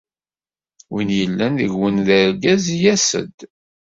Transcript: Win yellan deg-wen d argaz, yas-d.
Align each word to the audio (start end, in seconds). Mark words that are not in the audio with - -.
Win 0.91 1.09
yellan 1.19 1.53
deg-wen 1.59 1.95
d 2.07 2.09
argaz, 2.21 2.65
yas-d. 2.83 3.37